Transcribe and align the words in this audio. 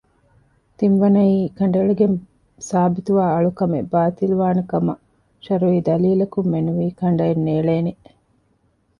ތިންވަނައީ 0.77 1.35
ކަނޑައެޅިގެން 1.57 2.17
ސާބިތުވާ 2.67 3.23
އަޅުކަމެއް 3.33 3.89
ބާޠިލުވާނެކަމަށް 3.93 5.01
ޝަރުޢީ 5.45 5.79
ދަލީލަކުންމެނުވީ 5.87 6.87
ކަނޑައެއްނޭޅޭނެ 6.99 7.91